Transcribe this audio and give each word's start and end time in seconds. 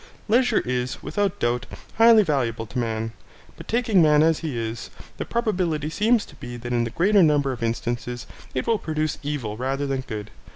Leisure 0.27 0.63
is, 0.65 1.03
without 1.03 1.39
doubt, 1.39 1.67
highly 1.99 2.23
valuable 2.23 2.65
to 2.65 2.79
man, 2.79 3.11
but 3.55 3.67
taking 3.67 4.01
man 4.01 4.23
as 4.23 4.39
he 4.39 4.57
is, 4.57 4.89
the 5.17 5.25
probability 5.25 5.91
seems 5.91 6.25
to 6.25 6.33
be 6.37 6.57
that 6.57 6.73
in 6.73 6.85
the 6.85 6.89
greater 6.89 7.21
number 7.21 7.51
of 7.51 7.61
instances 7.61 8.25
it 8.55 8.65
will 8.65 8.79
produce 8.79 9.19
evil 9.21 9.57
rather 9.57 9.85
than 9.85 10.01
good. 10.01 10.31